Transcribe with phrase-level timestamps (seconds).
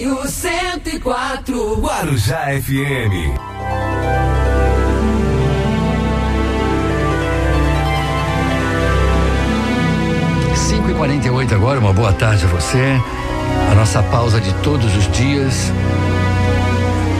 [0.00, 1.76] Rodeio 104.
[1.78, 3.36] Guarujá FM.
[10.56, 12.98] Cinco e quarenta e oito agora, uma boa tarde a você.
[13.70, 15.70] A nossa pausa de todos os dias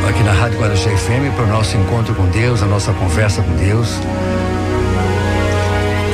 [0.09, 3.55] aqui na Rádio Guarujá FM para o nosso encontro com Deus, a nossa conversa com
[3.57, 3.99] Deus.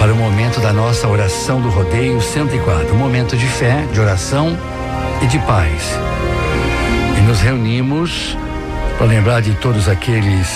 [0.01, 4.59] Para o momento da nossa oração do rodeio 104, um momento de fé, de oração
[5.23, 5.97] e de paz.
[7.27, 8.39] Nos reunimos
[8.97, 10.47] para lembrar de todos aqueles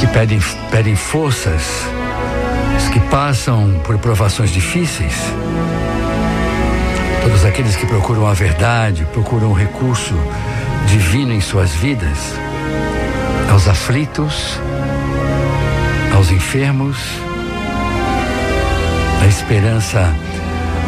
[0.00, 1.62] que pedem, pedem forças,
[2.76, 5.14] os que passam por provações difíceis,
[7.22, 10.12] todos aqueles que procuram a verdade, procuram o recurso
[10.88, 12.34] divino em suas vidas,
[13.52, 14.58] aos aflitos,
[16.12, 16.98] aos enfermos,
[19.22, 20.12] a esperança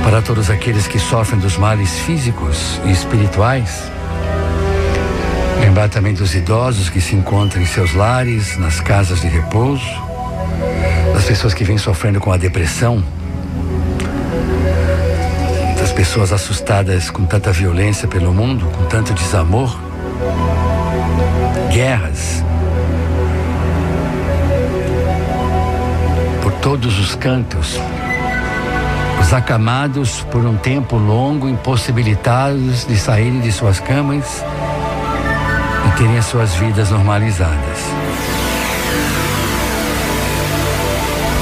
[0.02, 3.90] para todos aqueles que sofrem dos males físicos e espirituais.
[5.60, 9.84] Lembrar também dos idosos que se encontram em seus lares, nas casas de repouso,
[11.12, 13.02] das pessoas que vêm sofrendo com a depressão,
[15.78, 19.78] das pessoas assustadas com tanta violência pelo mundo, com tanto desamor,
[21.72, 22.44] guerras,
[26.42, 27.80] por todos os cantos,
[29.20, 34.44] os acamados por um tempo longo, impossibilitados de saírem de suas camas
[35.86, 37.78] e terem as suas vidas normalizadas.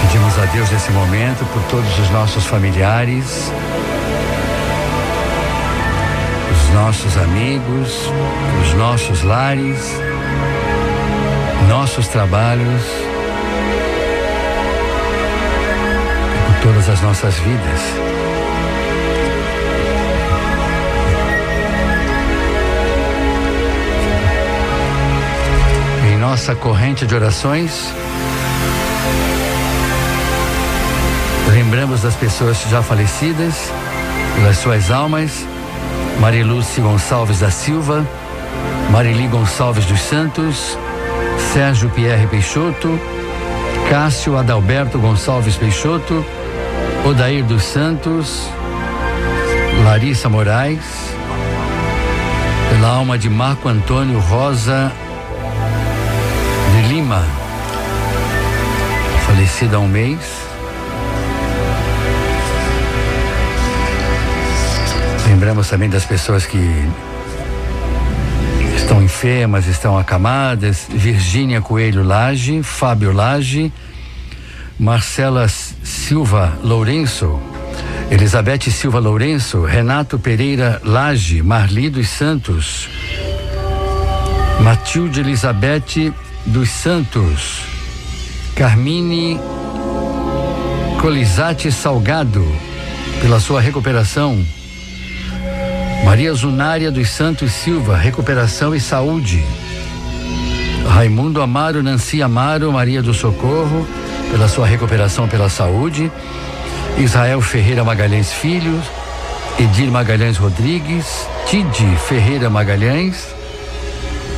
[0.03, 3.53] Pedimos a Deus nesse momento por todos os nossos familiares,
[6.53, 8.11] os nossos amigos,
[8.63, 10.01] os nossos lares,
[11.69, 12.83] nossos trabalhos,
[16.95, 17.81] as nossas vidas.
[26.09, 27.93] Em nossa corrente de orações,
[31.53, 33.73] lembramos das pessoas já falecidas,
[34.37, 35.45] pelas suas almas,
[36.21, 38.07] Marilúcia Gonçalves da Silva,
[38.91, 40.79] Marili Gonçalves dos Santos,
[41.53, 43.01] Sérgio Pierre Peixoto,
[43.91, 46.25] Cássio Adalberto Gonçalves Peixoto,
[47.05, 48.49] Odair dos Santos,
[49.85, 50.81] Larissa Moraes,
[52.71, 54.91] pela alma de Marco Antônio Rosa
[56.73, 57.23] de Lima,
[59.27, 60.19] falecida há um mês.
[65.29, 66.89] Lembramos também das pessoas que
[68.77, 70.87] estão enfermas, estão acamadas.
[70.89, 73.71] Virgínia Coelho Lage, Fábio Lage,
[74.79, 75.47] Marcela
[75.85, 77.39] Silva Lourenço,
[78.11, 82.89] Elizabeth Silva Lourenço, Renato Pereira Lage, Marli dos Santos,
[84.61, 86.13] Matilde Elizabeth
[86.47, 87.61] dos Santos,
[88.57, 89.39] Carmine
[91.01, 92.47] Colizate Salgado,
[93.21, 94.43] pela sua recuperação.
[96.03, 99.45] Maria Zunária dos Santos Silva, recuperação e saúde.
[100.89, 103.87] Raimundo Amaro, Nancy Amaro, Maria do Socorro,
[104.35, 106.11] pela sua recuperação pela saúde.
[106.99, 108.83] Israel Ferreira Magalhães Filho,
[109.61, 111.07] Edir Magalhães Rodrigues,
[111.47, 113.29] Tide Ferreira Magalhães,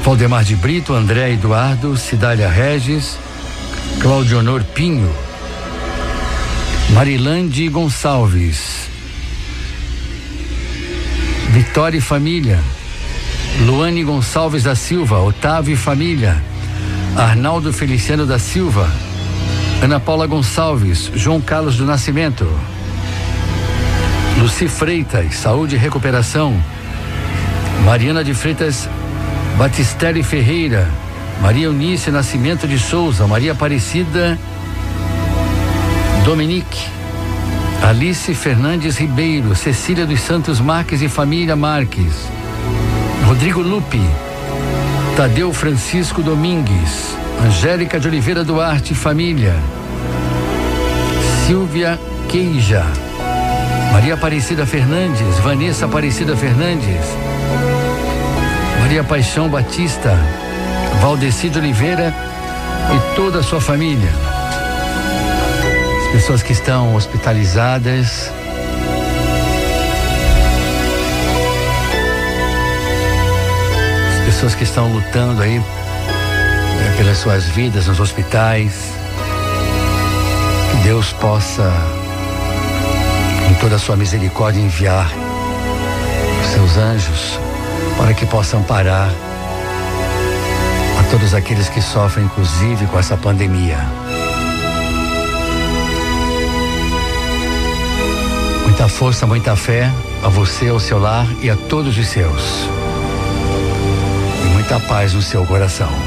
[0.04, 3.16] Valdemar de Brito, André Eduardo, Cidália Regis,
[3.98, 5.10] Claudionor Pinho,
[6.90, 8.90] Marilande Gonçalves,
[11.52, 12.60] Vitória e Família,
[13.64, 16.36] Luane Gonçalves da Silva, Otávio e Família,
[17.16, 18.86] Arnaldo Feliciano da Silva,
[19.82, 22.48] Ana Paula Gonçalves, João Carlos do Nascimento,
[24.38, 26.60] Luci Freitas, Saúde e Recuperação,
[27.84, 28.88] Mariana de Freitas
[29.56, 30.86] Batistelli Ferreira,
[31.40, 34.38] Maria Eunice Nascimento de Souza, Maria Aparecida
[36.24, 36.84] Dominique,
[37.82, 42.12] Alice Fernandes Ribeiro, Cecília dos Santos Marques e Família Marques,
[43.26, 44.00] Rodrigo Lupe,
[45.16, 49.54] Tadeu Francisco Domingues, Angélica de Oliveira Duarte Família,
[51.46, 51.98] Silvia
[52.28, 52.84] Queija,
[53.92, 57.04] Maria Aparecida Fernandes, Vanessa Aparecida Fernandes,
[58.80, 60.18] Maria Paixão Batista,
[61.00, 62.12] Valdeci de Oliveira
[62.94, 64.10] e toda a sua família.
[66.06, 68.32] As pessoas que estão hospitalizadas.
[74.12, 75.60] As pessoas que estão lutando aí
[76.96, 78.92] pelas suas vidas nos hospitais.
[80.70, 81.72] Que Deus possa,
[83.48, 85.10] com toda a sua misericórdia, enviar
[86.42, 87.38] os seus anjos
[87.96, 89.10] para que possam parar
[91.00, 93.78] a todos aqueles que sofrem, inclusive, com essa pandemia.
[98.64, 99.90] Muita força, muita fé
[100.22, 102.68] a você, ao seu lar e a todos os seus.
[104.44, 106.05] E muita paz no seu coração.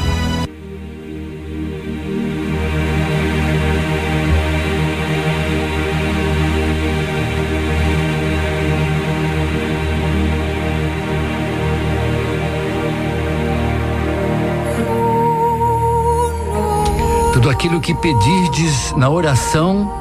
[17.34, 19.92] Tudo aquilo que pedirdes na oração,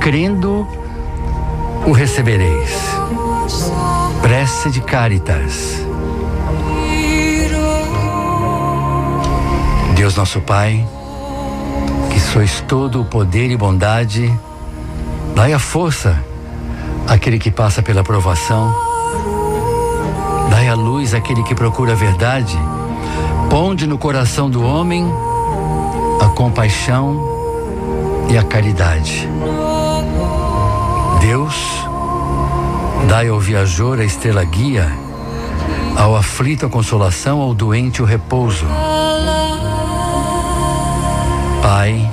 [0.00, 0.66] crendo,
[1.86, 2.70] o recebereis.
[4.22, 5.86] Prece de Caritas.
[9.94, 10.86] Deus nosso Pai,
[12.10, 14.32] que sois todo o poder e bondade,
[15.34, 16.18] dai a força
[17.06, 18.74] àquele que passa pela provação,
[20.50, 22.58] dai a luz àquele que procura a verdade,
[23.50, 25.12] ponde no coração do homem
[26.28, 27.16] a compaixão
[28.28, 29.26] e a caridade.
[31.20, 31.54] Deus,
[33.08, 34.86] dai ao viajor a estrela guia,
[35.96, 38.66] ao aflito a consolação, ao doente o repouso.
[41.62, 42.10] Pai,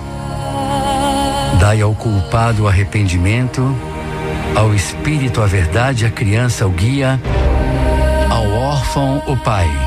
[1.59, 3.75] dai ao culpado o arrependimento,
[4.55, 7.19] ao espírito a verdade, à criança o guia,
[8.29, 9.84] ao órfão o pai.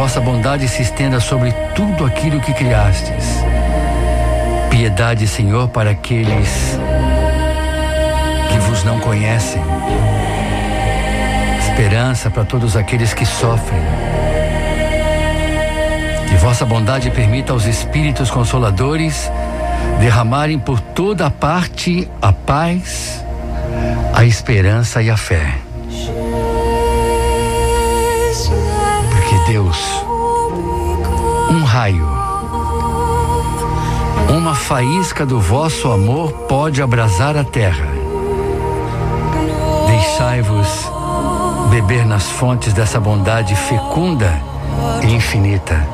[0.00, 3.44] Vossa bondade se estenda sobre tudo aquilo que criastes.
[4.70, 6.78] Piedade, Senhor, para aqueles
[8.50, 9.60] que vos não conhecem.
[11.58, 13.78] Esperança para todos aqueles que sofrem.
[16.30, 19.30] Que vossa bondade permita aos Espíritos Consoladores
[20.00, 23.22] derramarem por toda parte a paz,
[24.14, 25.69] a esperança e a fé.
[31.80, 32.06] Raio,
[34.28, 37.88] uma faísca do vosso amor pode abrasar a terra.
[39.86, 40.68] Deixai-vos
[41.70, 44.30] beber nas fontes dessa bondade fecunda
[45.02, 45.88] e infinita.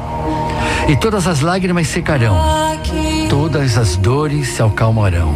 [0.88, 2.36] E todas as lágrimas secarão,
[3.30, 5.32] todas as dores se acalmarão.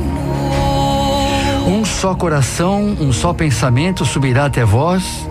[1.64, 5.28] Um só coração, um só pensamento subirá até vós,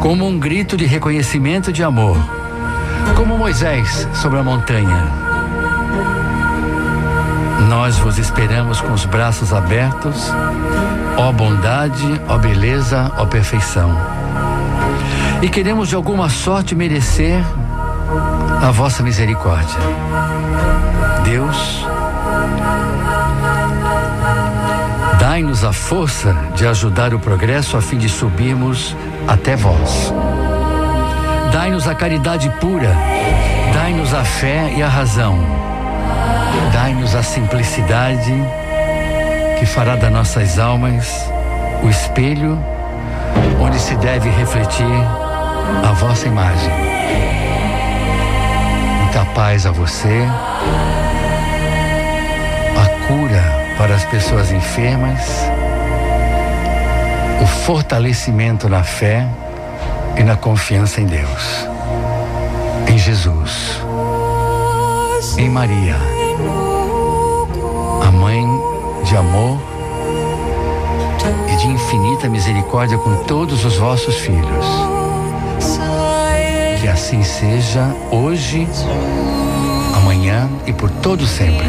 [0.00, 2.39] como um grito de reconhecimento de amor,
[3.16, 5.06] como Moisés sobre a montanha.
[7.68, 10.30] Nós vos esperamos com os braços abertos,
[11.16, 13.96] ó bondade, ó beleza, ó perfeição.
[15.42, 17.42] E queremos de alguma sorte merecer
[18.62, 19.78] a vossa misericórdia.
[21.24, 21.86] Deus,
[25.18, 28.96] dai-nos a força de ajudar o progresso a fim de subirmos
[29.28, 30.12] até vós.
[31.52, 32.94] Dai-nos a caridade pura,
[33.74, 35.38] dai-nos a fé e a razão.
[36.72, 38.32] Dai-nos a simplicidade
[39.58, 41.28] que fará das nossas almas
[41.82, 42.58] o espelho
[43.60, 44.86] onde se deve refletir
[45.88, 46.72] a vossa imagem.
[49.02, 50.24] Muita paz a você,
[52.76, 53.42] a cura
[53.76, 55.50] para as pessoas enfermas,
[57.42, 59.26] o fortalecimento na fé
[60.16, 61.68] e na confiança em Deus,
[62.88, 63.80] em Jesus,
[65.38, 65.96] em Maria,
[68.06, 68.44] a mãe
[69.04, 69.58] de amor
[71.52, 74.66] e de infinita misericórdia com todos os vossos filhos.
[76.80, 78.66] Que assim seja hoje,
[79.94, 81.68] amanhã e por todo sempre.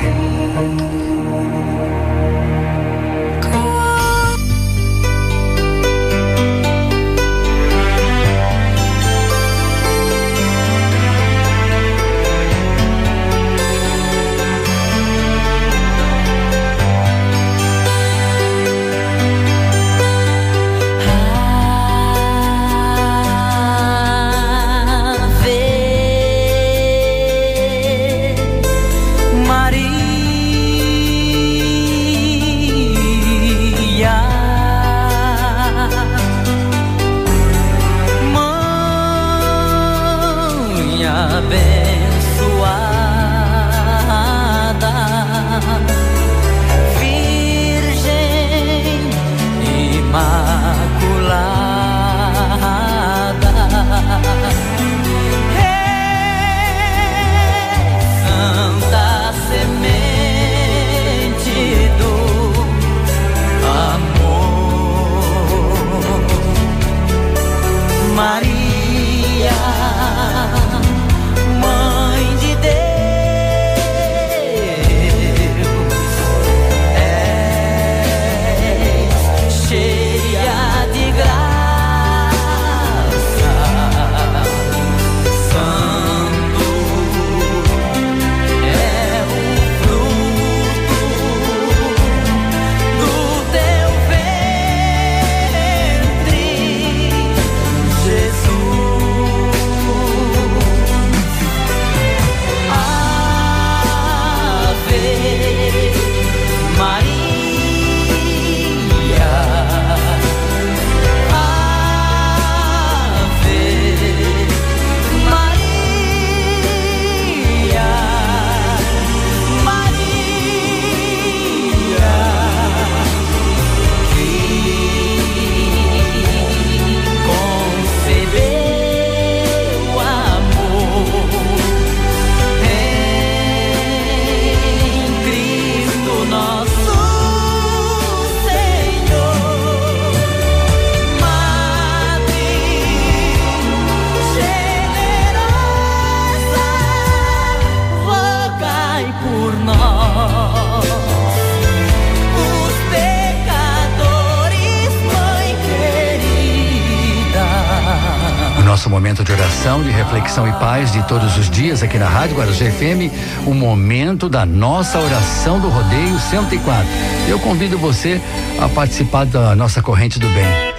[158.81, 162.35] Nosso momento de oração, de reflexão e paz de todos os dias aqui na Rádio
[162.35, 163.13] Guarujá FM,
[163.45, 166.83] o momento da nossa oração do Rodeio 104.
[167.27, 168.19] Eu convido você
[168.59, 170.70] a participar da nossa corrente do bem.